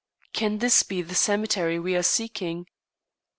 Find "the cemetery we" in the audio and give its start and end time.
1.03-1.95